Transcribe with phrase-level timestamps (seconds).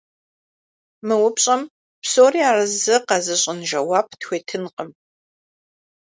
[1.07, 1.61] Мы упщӀэм
[2.01, 4.89] псори арэзы къэзыщӀын жэуап тхуетынкъым.